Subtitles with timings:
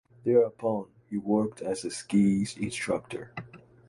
[0.23, 3.35] Thereupon, he worked as a ski instructor.